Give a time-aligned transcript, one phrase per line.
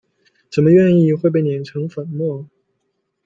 [0.51, 2.47] 怎么愿意会被碾成粉末？